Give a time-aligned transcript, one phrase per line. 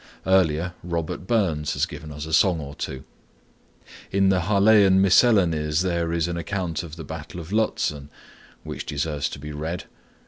[0.25, 3.03] Earlier, Robert Burns has given us a song or two.
[4.11, 8.09] In the Harleian Miscellanies there is an account of the battle of Lutzen
[8.63, 9.83] which deserves to be read.